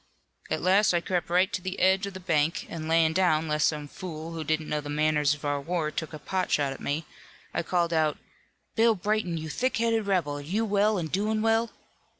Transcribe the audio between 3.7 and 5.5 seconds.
fool who didn't know the manners of